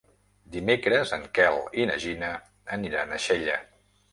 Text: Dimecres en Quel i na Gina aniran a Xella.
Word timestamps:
Dimecres 0.55 1.13
en 1.17 1.27
Quel 1.39 1.59
i 1.83 1.87
na 1.91 1.99
Gina 2.07 2.33
aniran 2.79 3.15
a 3.15 3.21
Xella. 3.29 3.61